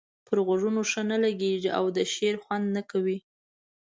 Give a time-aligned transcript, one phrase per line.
[0.25, 3.17] پر غوږونو ښه نه لګيږي او د شعر خوند نه کوي.